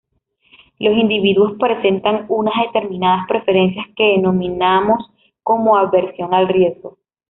[0.79, 4.97] Los individuos presentan unas determinadas preferencias, que denominamos
[5.43, 6.97] como aversión al riesgo.